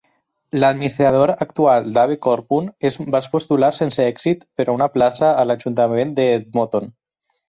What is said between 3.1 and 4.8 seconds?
va postular sense èxit per a